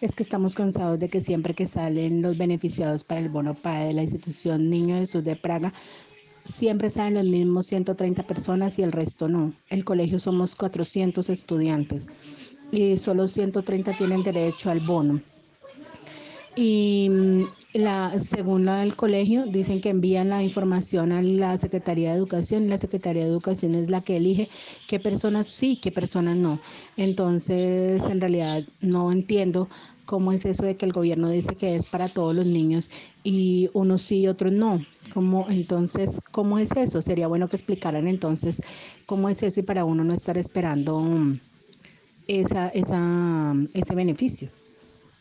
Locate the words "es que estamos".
0.00-0.54